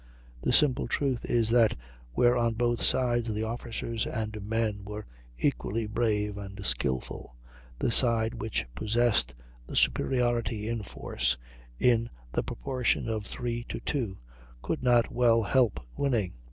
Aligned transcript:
The 0.41 0.51
simple 0.51 0.87
truth 0.87 1.25
is, 1.25 1.51
that, 1.51 1.75
where 2.13 2.35
on 2.35 2.55
both 2.55 2.81
sides 2.81 3.31
the 3.31 3.43
officers 3.43 4.07
and 4.07 4.41
men 4.41 4.83
were 4.83 5.05
equally 5.37 5.85
brave 5.85 6.39
and 6.39 6.65
skilful, 6.65 7.35
the 7.77 7.91
side 7.91 8.33
which 8.41 8.65
possessed 8.73 9.35
the 9.67 9.75
superiority 9.75 10.67
in 10.67 10.81
force, 10.81 11.37
in 11.77 12.09
the 12.31 12.41
proportion 12.41 13.07
of 13.07 13.27
three 13.27 13.63
to 13.69 13.79
two, 13.79 14.17
could 14.63 14.81
not 14.81 15.11
well 15.11 15.43
help 15.43 15.79
winning. 15.95 16.33